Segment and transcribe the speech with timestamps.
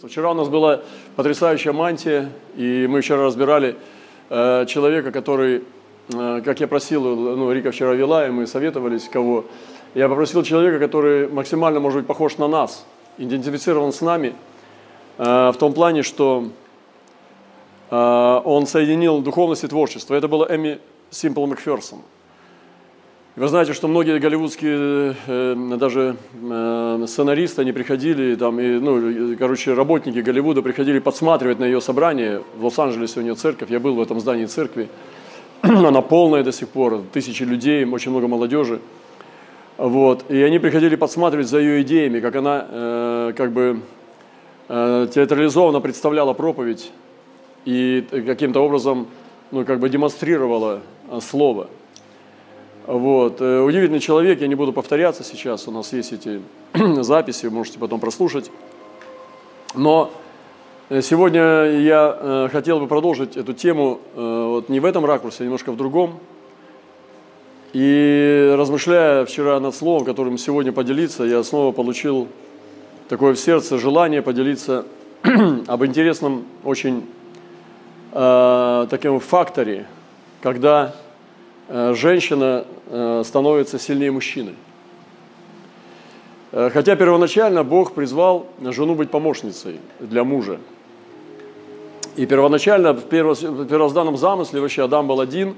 [0.00, 0.80] Вчера у нас была
[1.16, 3.76] потрясающая мантия, и мы вчера разбирали
[4.30, 5.64] э, человека, который,
[6.14, 9.44] э, как я просил, ну, Рика вчера вела, и мы советовались, кого.
[9.94, 12.86] Я попросил человека, который максимально, может быть, похож на нас,
[13.18, 14.34] идентифицирован с нами,
[15.18, 16.48] э, в том плане, что
[17.90, 20.14] э, он соединил духовность и творчество.
[20.14, 20.78] Это было Эми
[21.10, 21.98] Симпл Макферсон.
[23.34, 29.72] Вы знаете, что многие голливудские э, даже э, сценаристы, они приходили, там, и, ну, короче,
[29.72, 32.42] работники Голливуда приходили подсматривать на ее собрание.
[32.58, 34.90] В Лос-Анджелесе у нее церковь, я был в этом здании церкви.
[35.62, 38.80] Она полная до сих пор, тысячи людей, очень много молодежи.
[39.78, 40.30] Вот.
[40.30, 43.80] И они приходили подсматривать за ее идеями, как она э, как бы
[44.68, 46.92] э, театрализованно представляла проповедь
[47.64, 49.06] и каким-то образом
[49.50, 51.68] ну, как бы демонстрировала э, слово–
[52.86, 53.40] вот.
[53.40, 56.42] Э, удивительный человек, я не буду повторяться сейчас, у нас есть эти
[57.02, 58.50] записи, можете потом прослушать.
[59.74, 60.10] Но
[60.88, 61.40] э, сегодня
[61.80, 65.76] я э, хотел бы продолжить эту тему вот не в этом ракурсе, а немножко в
[65.76, 66.18] другом.
[67.72, 72.28] И размышляя вчера над словом, которым сегодня поделиться, я снова получил
[73.08, 74.84] такое в сердце желание поделиться
[75.66, 77.06] об интересном очень
[78.12, 79.86] э, таком факторе,
[80.42, 80.94] когда
[81.72, 84.54] женщина э, становится сильнее мужчины.
[86.52, 90.58] Э, хотя первоначально Бог призвал жену быть помощницей для мужа.
[92.16, 95.54] И первоначально в первозданном замысле вообще Адам был один,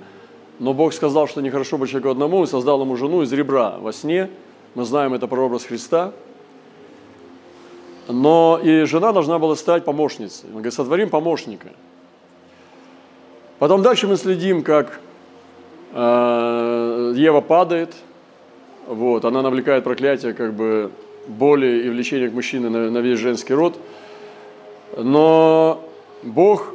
[0.61, 3.93] но Бог сказал, что нехорошо быть человеку одному, и создал ему жену из ребра во
[3.93, 4.31] сне.
[4.77, 6.13] Мы знаем это прообраз Христа.
[8.07, 10.45] Но и жена должна была стать помощницей.
[10.51, 11.71] Он говорит, сотворим помощника.
[13.59, 15.14] Потом дальше мы следим, как Э,
[15.95, 17.95] Ева падает,
[18.87, 20.91] вот, она навлекает проклятие как бы
[21.29, 23.79] боли и влечения к мужчине на, на весь женский род.
[24.97, 25.89] Но
[26.23, 26.75] Бог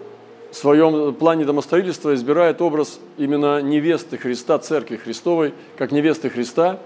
[0.52, 6.80] в своем плане домостроительства избирает образ именно невесты Христа, Церкви Христовой, как невесты Христа,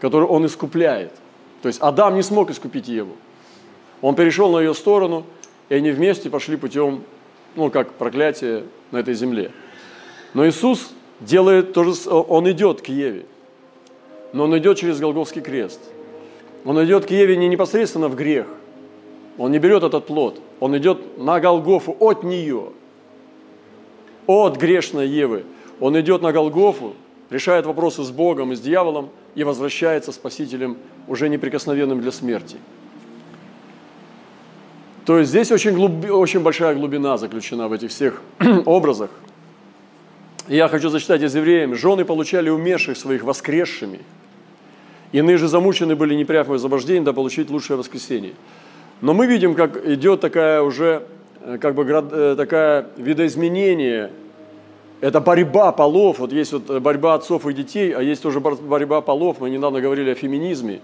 [0.00, 1.12] которую Он искупляет.
[1.62, 3.12] То есть Адам не смог искупить Еву.
[4.02, 5.24] Он перешел на ее сторону,
[5.68, 7.02] и они вместе пошли путем,
[7.54, 9.52] ну, как проклятие на этой земле.
[10.34, 10.90] Но Иисус
[11.20, 13.26] делает то же, он идет к Еве,
[14.32, 15.80] но он идет через Голговский крест.
[16.64, 18.46] Он идет к Еве не непосредственно в грех,
[19.38, 22.70] он не берет этот плод, он идет на Голгофу от нее,
[24.26, 25.44] от грешной Евы.
[25.78, 26.94] Он идет на Голгофу,
[27.28, 32.56] решает вопросы с Богом и с дьяволом и возвращается Спасителем, уже неприкосновенным для смерти.
[35.04, 35.92] То есть здесь очень, глуб...
[36.10, 38.22] очень большая глубина заключена в этих всех
[38.64, 39.10] образах–
[40.48, 41.74] я хочу зачитать из евреям.
[41.74, 44.00] «Жены получали умерших своих воскресшими,
[45.12, 48.34] иные же замучены были непрямым освобождением, да получить лучшее воскресение».
[49.00, 51.02] Но мы видим, как идет такая уже,
[51.42, 54.10] э, как бы э, такая видоизменение,
[55.02, 59.40] это борьба полов, вот есть вот борьба отцов и детей, а есть тоже борьба полов,
[59.40, 60.80] мы недавно говорили о феминизме,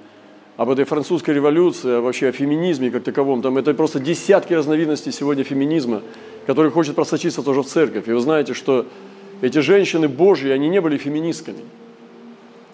[0.59, 5.45] об этой французской революции, вообще о феминизме как таковом, там это просто десятки разновидностей сегодня
[5.45, 6.03] феминизма,
[6.47, 8.07] который хочет просочиться тоже в церковь.
[8.07, 8.85] И вы знаете, что
[9.43, 11.63] эти женщины Божьи, они не были феминистками.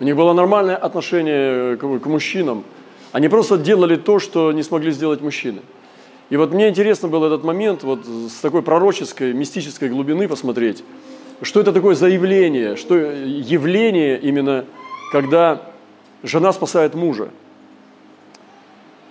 [0.00, 2.62] У них было нормальное отношение к, мужчинам.
[3.10, 5.60] Они просто делали то, что не смогли сделать мужчины.
[6.30, 10.84] И вот мне интересно был этот момент вот с такой пророческой, мистической глубины посмотреть,
[11.40, 14.66] что это такое заявление, что явление именно,
[15.10, 15.62] когда
[16.22, 17.30] жена спасает мужа.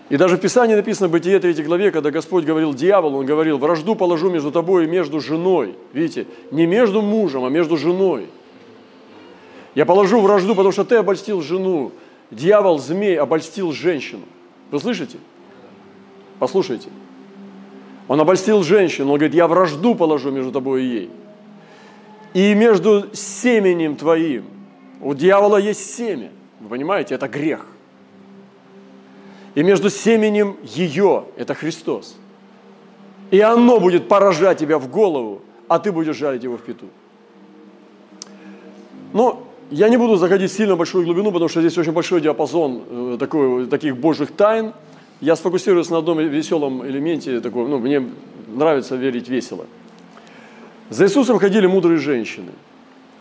[0.10, 3.58] И даже в Писании написано в Бытие 3 главе, когда Господь говорил дьяволу, Он говорил,
[3.58, 5.76] вражду положу между тобой и между женой.
[5.92, 8.28] Видите, не между мужем, а между женой.
[9.76, 11.92] Я положу вражду, потому что ты обольстил жену.
[12.32, 14.24] Дьявол, змей, обольстил женщину.
[14.72, 15.18] Вы слышите?
[16.40, 16.90] Послушайте.
[18.08, 21.10] Он обольстил женщину, он говорит, я вражду положу между тобой и ей.
[22.34, 24.46] И между семенем твоим.
[25.02, 26.32] У дьявола есть семя.
[26.62, 27.68] Вы понимаете, это грех
[29.58, 32.16] и между семенем ее, это Христос.
[33.32, 36.86] И оно будет поражать тебя в голову, а ты будешь жарить его в пету.
[39.14, 42.84] Но я не буду заходить сильно в большую глубину, потому что здесь очень большой диапазон
[42.88, 44.74] э, такой, таких божьих тайн.
[45.22, 48.08] Я сфокусируюсь на одном веселом элементе, такой, ну, мне
[48.48, 49.66] нравится верить весело.
[50.92, 52.52] За Иисусом ходили мудрые женщины.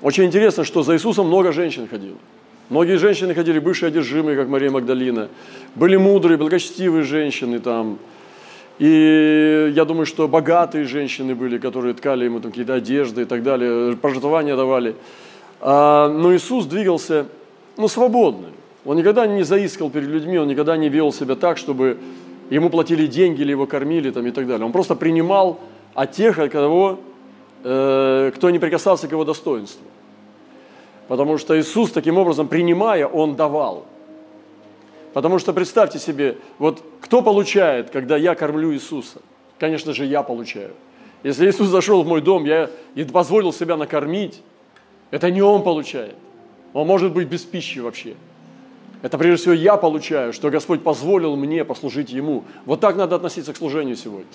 [0.02, 2.18] Очень интересно, что за Иисусом много женщин ходило.
[2.68, 5.28] Многие женщины ходили бывшие одержимые, как Мария Магдалина.
[5.76, 7.98] Были мудрые, благочестивые женщины там.
[8.78, 13.44] И я думаю, что богатые женщины были, которые ткали ему там какие-то одежды и так
[13.44, 14.96] далее, пожертвования давали.
[15.60, 17.26] А, но Иисус двигался
[17.76, 18.48] ну, свободно.
[18.84, 21.98] Он никогда не заискал перед людьми, он никогда не вел себя так, чтобы
[22.50, 24.66] ему платили деньги или его кормили там, и так далее.
[24.66, 25.60] Он просто принимал
[25.94, 26.98] от тех, от кого,
[27.64, 29.86] э, кто не прикасался к его достоинству.
[31.08, 33.84] Потому что Иисус таким образом, принимая, Он давал.
[35.12, 39.20] Потому что представьте себе, вот кто получает, когда я кормлю Иисуса?
[39.58, 40.72] Конечно же, я получаю.
[41.22, 44.42] Если Иисус зашел в мой дом, я и позволил себя накормить,
[45.10, 46.14] это не Он получает.
[46.72, 48.14] Он может быть без пищи вообще.
[49.02, 52.44] Это прежде всего я получаю, что Господь позволил мне послужить Ему.
[52.64, 54.26] Вот так надо относиться к служению сегодня.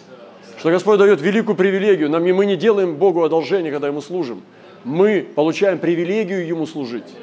[0.58, 2.10] Что Господь дает великую привилегию.
[2.10, 4.42] Нам, мы не делаем Богу одолжение, когда Ему служим.
[4.84, 7.16] Мы получаем привилегию Ему служить.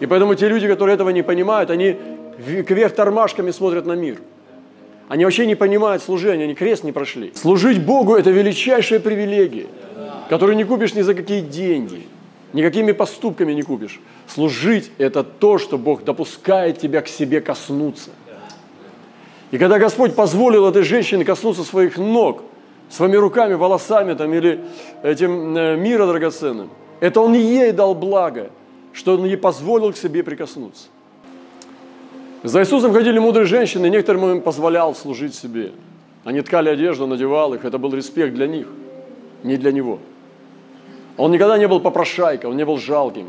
[0.00, 1.96] И поэтому те люди, которые этого не понимают, они
[2.66, 4.18] кверх тормашками смотрят на мир.
[5.08, 7.32] Они вообще не понимают служения, они крест не прошли.
[7.34, 9.66] Служить Богу– это величайшая привилегия,
[10.28, 12.06] которую не купишь ни за какие деньги,
[12.52, 14.00] никакими поступками не купишь.
[14.28, 18.10] Служить– это то, что Бог допускает тебя к себе коснуться.
[19.50, 22.44] И когда Господь позволил этой женщине коснуться своих ног,
[22.88, 24.60] своими руками, волосами там, или
[25.02, 26.70] этим э, мира драгоценным,
[27.00, 28.50] это Он ей дал благо,
[28.92, 30.88] что Он ей позволил к себе прикоснуться.
[32.42, 35.72] За Иисусом ходили мудрые женщины, и некоторым им позволял служить себе.
[36.24, 38.66] Они ткали одежду, надевал их, это был респект для них,
[39.42, 39.98] не для Него.
[41.16, 43.26] Он никогда не был попрошайкой, он не был жалким.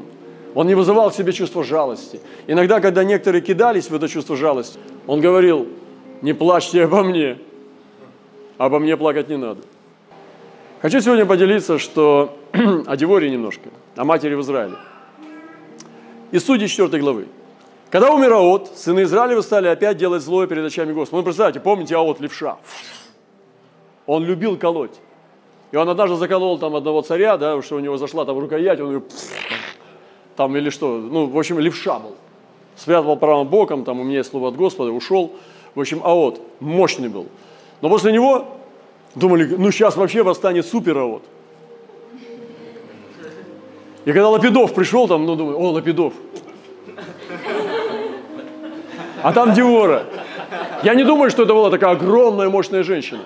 [0.53, 2.19] Он не вызывал в себе чувство жалости.
[2.47, 5.67] Иногда, когда некоторые кидались в это чувство жалости, он говорил,
[6.21, 7.37] не плачьте обо мне,
[8.57, 9.61] обо мне плакать не надо.
[10.81, 12.35] Хочу сегодня поделиться, что
[12.87, 14.77] о Деворе немножко, о матери в Израиле.
[16.31, 17.27] Из Судей 4 главы.
[17.91, 21.17] Когда умер Аот, сыны Израилева стали опять делать злое перед очами Господа.
[21.17, 22.57] Ну, представьте, помните Аот, левша?
[24.07, 24.99] Он любил колоть.
[25.71, 28.93] И он однажды заколол там одного царя, да, что у него зашла там рукоять, он
[28.93, 29.03] ее
[30.35, 32.15] там или что, ну, в общем, левша был.
[32.75, 35.33] Спрятал правым боком, там у меня есть слово от Господа, ушел.
[35.75, 37.27] В общем, Аот мощный был.
[37.81, 38.57] Но после него
[39.15, 41.23] думали, ну сейчас вообще восстанет супер Аот.
[44.05, 46.13] И когда Лапидов пришел, там, ну, думаю, о, Лапидов.
[49.21, 50.05] А там Диора.
[50.83, 53.21] Я не думаю, что это была такая огромная, мощная женщина.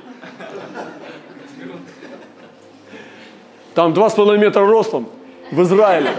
[3.74, 5.08] Там два с половиной метра ростом
[5.52, 6.10] в Израиле.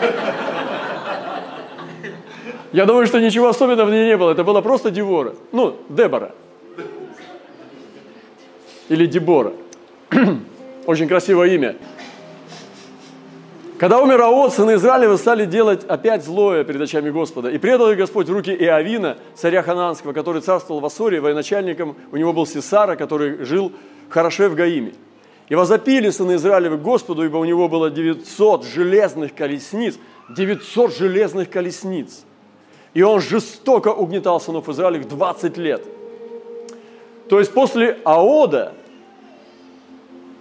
[2.72, 4.30] Я думаю, что ничего особенного в ней не было.
[4.30, 5.34] Это была просто Дивора.
[5.52, 6.32] Ну, Дебора.
[8.88, 9.52] Или Дебора.
[10.86, 11.76] Очень красивое имя.
[13.78, 17.50] Когда умер Аот, сыны Израилева стали делать опять злое перед очами Господа.
[17.50, 22.16] И предал их Господь в руки Иовина, царя Хананского, который царствовал в Ассоре, военачальником у
[22.16, 23.72] него был Сесара, который жил
[24.08, 24.94] в Хороше в Гаиме.
[25.50, 29.98] И возопили сыны Израилевы Господу, ибо у него было 900 железных колесниц.
[30.34, 32.24] 900 железных колесниц.
[32.94, 35.84] И он жестоко угнетал сынов Израилевых 20 лет.
[37.28, 38.74] То есть после Аода,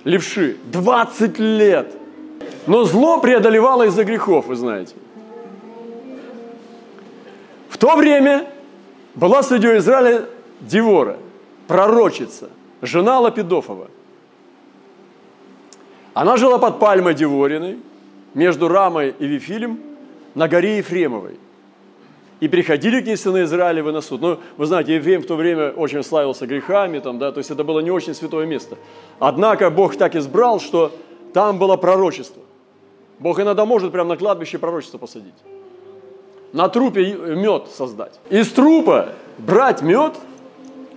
[0.04, 1.92] левши, 20 лет–
[2.68, 4.96] но зло преодолевало из-за грехов, вы знаете.
[7.70, 8.48] В то время
[9.14, 10.26] была среди Израиля
[10.62, 11.18] Девора,
[11.68, 12.50] пророчица,
[12.82, 13.90] жена Лапидофова.
[16.14, 17.80] Она жила под пальмой Девориной,
[18.34, 19.80] между Рамой и Вифилем,
[20.34, 21.38] на горе Ефремовой.
[22.42, 24.22] И приходили к ней сыны Израилевы на суд.
[24.22, 27.64] Ну, вы знаете, Ефрем в то время очень славился грехами, там, да, то есть это
[27.64, 28.78] было не очень святое место.
[29.20, 30.92] Однако Бог так избрал, что
[31.34, 32.42] там было пророчество.
[33.20, 35.34] Бог иногда может прямо на кладбище пророчество посадить.
[36.52, 38.20] На трупе мед создать.
[38.30, 40.14] Из трупа брать мед,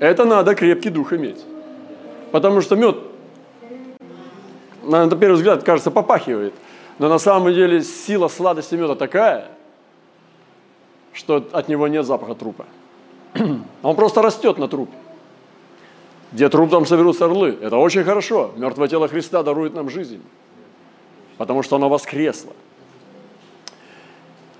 [0.00, 1.45] это надо крепкий дух иметь.
[2.33, 2.97] Потому что мед,
[4.83, 6.54] на первый взгляд, кажется, попахивает.
[6.99, 9.52] Но на самом деле сила сладости меда такая,
[11.19, 12.67] что от него нет запаха трупа.
[13.83, 14.97] Он просто растет на трупе.
[16.33, 17.57] Где труп, там соберутся орлы.
[17.61, 18.53] Это очень хорошо.
[18.57, 20.23] Мертвое тело Христа дарует нам жизнь
[21.39, 22.53] потому что она воскресла.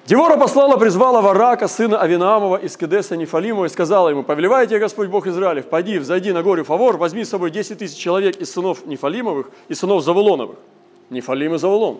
[0.07, 5.27] Девора послала, призвала Варака, сына Авинамова из Кедеса Нефалимова, и сказала ему, «Повелевайте, Господь Бог
[5.27, 9.51] Израилев, пойди, взойди на горю Фавор, возьми с собой 10 тысяч человек из сынов Нефалимовых
[9.69, 10.57] и сынов Завулоновых».
[11.11, 11.99] Нефалим и Завулон.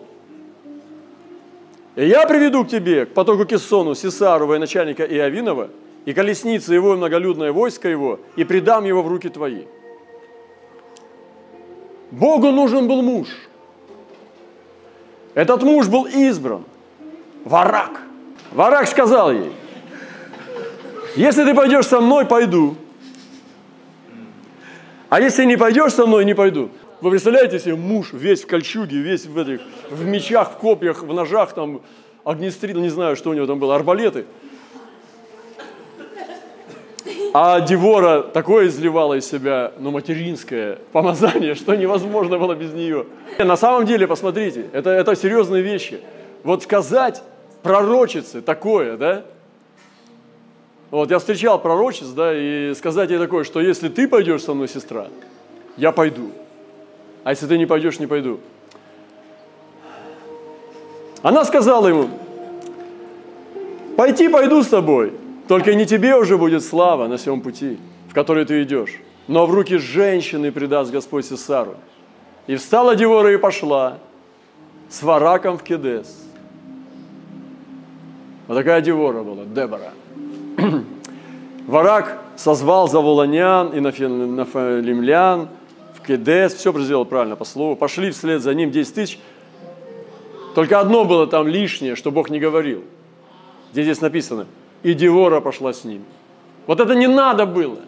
[1.95, 5.69] «И я приведу к тебе, к потоку Кессону, Сесару, военачальника Иовинова,
[6.05, 9.63] и колесницы его, и многолюдное войско его, и предам его в руки твои».
[12.11, 13.27] Богу нужен был муж–
[15.33, 16.65] этот муж был избран.
[17.45, 18.01] Варак.
[18.51, 19.53] Варак сказал ей,
[21.15, 22.75] если ты пойдешь со мной, пойду.
[25.07, 26.69] А если не пойдешь со мной, не пойду.
[27.01, 31.13] Вы представляете себе, муж весь в кольчуге, весь в этих, в мечах, в копьях, в
[31.13, 31.81] ножах, там,
[32.25, 34.25] огнестрел, не знаю, что у него там было, арбалеты.
[37.33, 43.05] А Девора такое изливала из себя, ну, материнское помазание, что невозможно было без нее.
[43.37, 46.01] На самом деле, посмотрите, это, это серьезные вещи.
[46.43, 47.23] Вот сказать
[47.61, 49.23] пророчице такое, да,
[50.91, 54.67] вот я встречал пророчиц, да, и сказать ей такое, что если ты пойдешь со мной,
[54.67, 55.07] сестра,
[55.77, 56.31] я пойду.
[57.23, 58.39] А если ты не пойдешь, не пойду.
[61.21, 62.09] Она сказала ему,
[63.97, 65.13] пойти пойду с тобой,
[65.47, 67.77] только не тебе уже будет слава на всем пути,
[68.09, 71.75] в который ты идешь, но в руки женщины предаст Господь Сесару.
[72.47, 73.97] И встала Девора и пошла
[74.89, 76.23] с вараком в Кедес.
[78.47, 79.91] Вот такая Девора была, Дебора.
[81.67, 85.49] Варак созвал заволонян и нафалимлян
[86.09, 89.19] в Кедес, все сделал правильно по слову, пошли вслед за ним 10 тысяч.
[90.55, 92.83] Только одно было там лишнее, что Бог не говорил.
[93.71, 94.47] Здесь, здесь написано,
[94.83, 96.03] и Девора пошла с ним.
[96.67, 97.79] Вот это не надо было.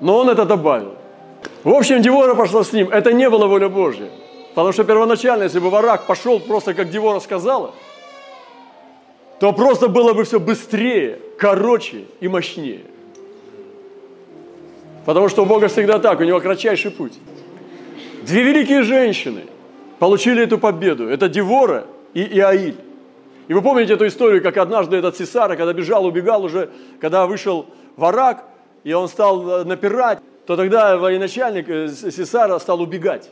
[0.00, 0.94] Но он это добавил.
[1.64, 2.88] В общем, Девора пошла с ним.
[2.88, 4.10] Это не было воля Божья.
[4.54, 7.72] Потому что первоначально, если бы Варак пошел просто, как Девора сказала–
[9.38, 12.82] то просто было бы все быстрее, короче и мощнее.
[15.06, 17.14] Потому что у Бога всегда так, у него кратчайший путь.
[18.22, 19.44] Две великие женщины
[20.00, 21.08] получили эту победу.
[21.08, 22.76] Это Девора и Иаиль.
[23.46, 26.70] И вы помните эту историю, как однажды этот Сесара, когда бежал, убегал уже,
[27.00, 28.44] когда вышел враг,
[28.82, 33.30] и он стал э, напирать, то тогда военачальник э, Сесара стал убегать.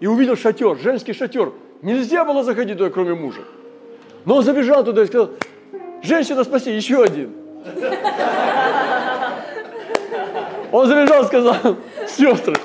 [0.00, 1.52] И увидел шатер, женский шатер.
[1.82, 3.42] Нельзя было заходить туда, кроме мужа.
[4.24, 5.30] Но он забежал туда и сказал,
[6.02, 7.32] женщина, спаси, еще один.
[10.72, 11.56] Он забежал и сказал,
[12.08, 12.56] сестры,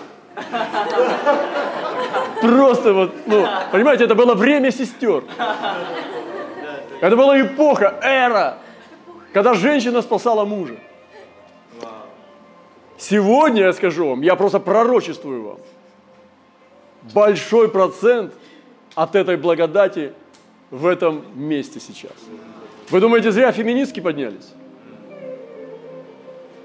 [2.42, 5.24] просто вот, ну, понимаете, это было время сестер.
[7.02, 8.58] Это была эпоха, эра,
[9.34, 10.78] когда женщина спасала мужа.
[12.98, 15.58] Сегодня я скажу вам, я просто пророчествую вам,
[17.14, 18.34] большой процент
[18.96, 20.14] от этой благодати
[20.72, 22.14] в этом месте сейчас.
[22.90, 24.54] Вы думаете, зря феминистки поднялись?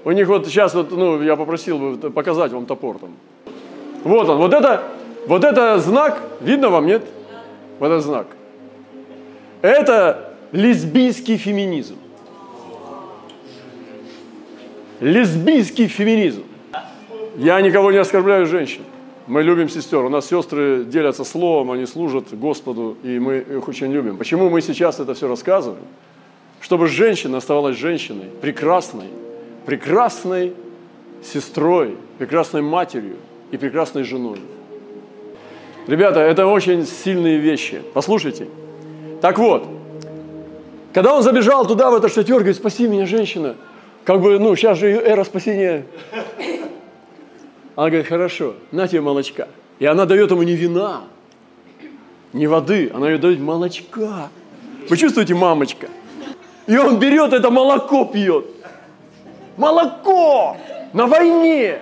[0.05, 3.11] У них вот сейчас, вот, ну, я попросил показать вам топор там.
[4.03, 4.83] Вот он, вот это,
[5.27, 7.03] вот это знак, видно вам, нет?
[7.79, 8.27] Вот этот знак.
[9.61, 11.95] Это лесбийский феминизм.
[14.99, 16.43] Лесбийский феминизм.
[17.37, 18.81] Я никого не оскорбляю женщин.
[19.25, 20.03] Мы любим сестер.
[20.03, 24.17] У нас сестры делятся словом, они служат Господу, и мы их очень любим.
[24.17, 25.85] Почему мы сейчас это все рассказываем?
[26.59, 29.07] Чтобы женщина оставалась женщиной, прекрасной,
[29.65, 30.53] прекрасной
[31.23, 33.15] сестрой, прекрасной матерью
[33.51, 34.39] и прекрасной женой.
[35.87, 37.81] Ребята, это очень сильные вещи.
[37.93, 38.47] Послушайте.
[39.21, 39.67] Так вот,
[40.93, 43.55] когда он забежал туда, в этот шатер, говорит, спаси меня, женщина.
[44.05, 45.85] Как бы, ну, сейчас же эра спасения
[47.75, 49.47] она говорит, хорошо, на тебе молочка.
[49.79, 51.01] И она дает ему не вина,
[52.31, 54.29] не воды, она ей дает молочка.
[54.89, 55.89] Вы чувствуете, мамочка?
[56.67, 58.45] И он берет это молоко, пьет.
[59.57, 60.57] Молоко!
[60.93, 61.79] На войне!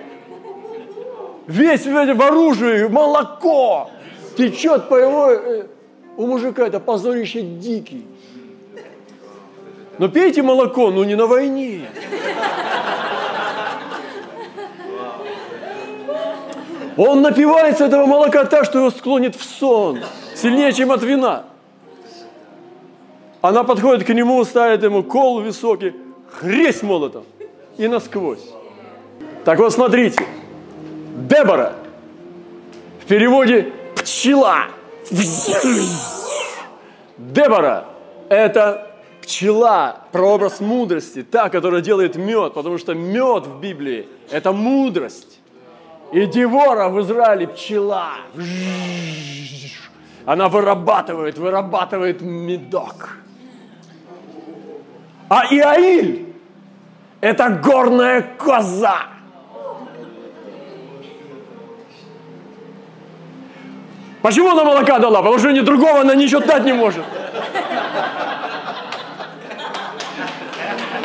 [1.46, 3.90] Весь в оружии молоко!
[4.36, 5.30] Течет по его...
[5.30, 5.66] Э,
[6.16, 8.06] у мужика это позорище дикий.
[9.98, 11.82] Но пейте молоко, но не на войне.
[16.96, 20.00] Он напивается этого молока так, что его склонит в сон,
[20.34, 21.44] сильнее, чем от вина.
[23.40, 25.94] Она подходит к нему, ставит ему кол высокий,
[26.30, 27.24] хресть молотом
[27.78, 28.48] и насквозь.
[29.44, 30.24] Так вот, смотрите,
[31.28, 31.74] Дебора,
[33.02, 34.66] в переводе пчела.
[37.18, 37.86] Дебора–
[38.28, 45.40] это пчела, прообраз мудрости, та, которая делает мед, потому что мед в Библии– это мудрость.
[46.12, 48.12] И Девора в Израиле пчела.
[50.26, 53.16] Она вырабатывает, вырабатывает медок.
[55.28, 56.26] А Иаиль–
[57.22, 59.06] это горная коза.
[64.20, 65.22] Почему она молока дала?
[65.22, 67.04] Потому что ни другого она ничего дать не может.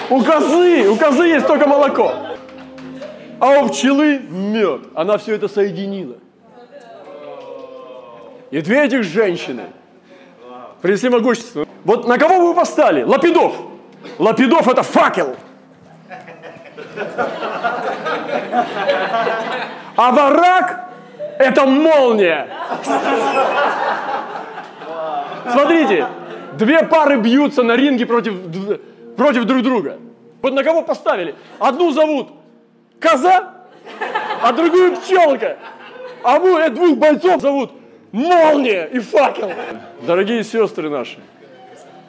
[0.10, 2.14] У козы, у козы есть только молоко
[3.40, 4.82] а у пчелы мед.
[4.96, 6.16] Она все это соединила.
[8.52, 9.64] И две этих женщины
[10.82, 11.66] принесли могущество.
[11.84, 13.04] Вот на кого вы поставили?
[13.04, 13.54] Лапидов.
[14.18, 15.36] Лапидов это факел.
[19.96, 20.90] А барак
[21.40, 22.48] это молния.
[25.52, 26.08] Смотрите,
[26.54, 28.36] две пары бьются на ринге против,
[29.16, 29.98] против друг друга.
[30.42, 31.36] Вот на кого поставили?
[31.60, 32.30] Одну зовут
[33.00, 33.54] коза,
[34.42, 35.58] а другую пчелка.
[36.24, 37.72] А мы э, двух бойцов зовут
[38.12, 39.52] молния и факел.
[40.02, 41.20] Дорогие сестры наши,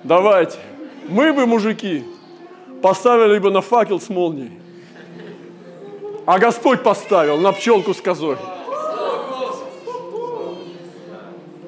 [0.03, 0.59] давайте,
[1.09, 2.05] мы бы, мужики,
[2.83, 4.53] поставили бы на факел с молнией.
[6.29, 8.37] А Господь поставил на пчелку с козой.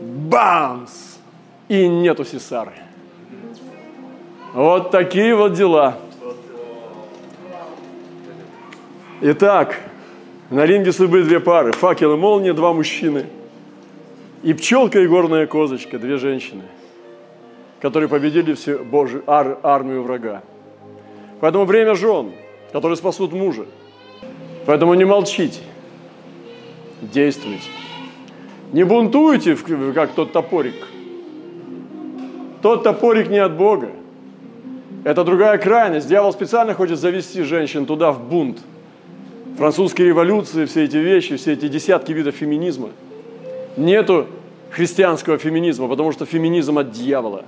[0.03, 1.17] Бамс!
[1.69, 2.75] И нету Сесары.
[4.53, 5.97] Вот такие вот дела.
[9.23, 9.79] Итак,
[10.51, 11.73] на ринге судьбы две пары.
[11.73, 13.29] Факел и молния, два мужчины.
[14.43, 16.65] И пчелка и горная козочка, две женщины,
[17.81, 20.43] которые победили всю Божью ар, армию врага.
[21.41, 22.33] Поэтому время жен,
[22.73, 23.65] которые спасут мужа.
[24.67, 25.61] Поэтому не молчите,
[27.01, 27.69] действуйте.
[28.73, 29.57] Не бунтуйте,
[29.95, 30.75] как тот топорик.
[32.63, 33.91] Тот топорик не от Бога.
[35.03, 36.09] Это другая крайность.
[36.09, 38.59] Дьявол специально хочет завести женщин туда в бунт.
[39.57, 42.91] Французские революции, все эти вещи, все эти десятки видов феминизма.
[43.77, 44.27] Нету
[44.71, 47.45] христианского феминизма, потому что феминизм от дьявола.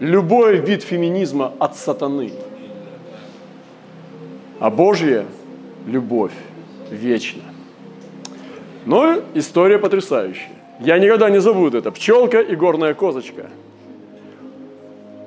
[0.00, 2.32] Любой вид феминизма от сатаны.
[4.60, 5.26] А Божья
[5.86, 6.32] любовь
[6.90, 7.42] вечна.
[8.84, 10.50] Но история потрясающая.
[10.80, 11.90] Я никогда не забуду это.
[11.90, 13.46] Пчелка и горная козочка.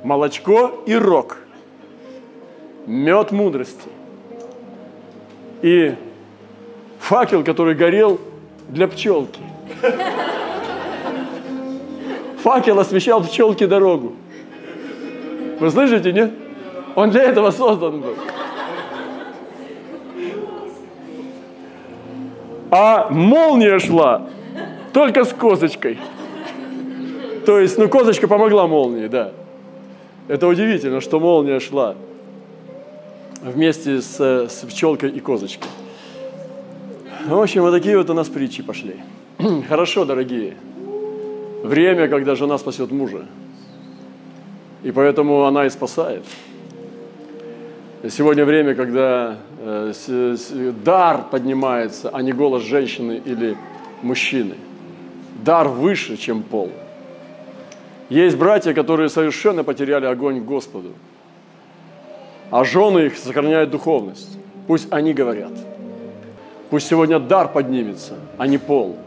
[0.04, 1.38] Молочко и рог.
[2.86, 3.90] Мед мудрости.
[5.62, 5.96] И
[7.00, 8.20] факел, который горел
[8.70, 9.42] для пчелки.
[12.44, 14.14] Факел освещал пчелке дорогу.
[15.60, 16.32] Вы слышите, нет?
[16.96, 18.16] Он для этого создан был.
[22.72, 24.28] А молния шла
[24.94, 25.98] только с козочкой.
[27.46, 29.32] То есть, ну, козочка помогла молнии, да.
[30.28, 31.96] Это удивительно, что молния шла
[33.42, 35.70] вместе с, с пчелкой и козочкой.
[37.26, 38.98] В общем, вот такие вот у нас притчи пошли.
[39.70, 40.56] Хорошо, дорогие.
[41.64, 43.26] Время, когда жена спасет мужа.
[44.84, 46.24] И поэтому она и спасает.
[48.08, 49.92] Сегодня время, когда э,
[50.86, 53.58] дар поднимается, а не голос женщины или
[54.02, 54.56] мужчины.
[55.44, 56.72] Дар выше, чем пол.
[58.08, 60.94] Есть братья, которые совершенно потеряли огонь Господу,
[62.52, 64.38] а жены их сохраняют духовность.
[64.66, 65.52] Пусть они говорят.
[66.70, 68.98] Пусть сегодня дар поднимется, а не пол.